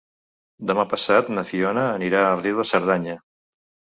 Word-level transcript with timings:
Demà 0.71 0.85
passat 0.93 1.29
na 1.33 1.43
Fiona 1.49 1.83
anirà 1.99 2.23
a 2.29 2.33
Riu 2.41 2.57
de 2.61 2.65
Cerdanya. 2.71 3.17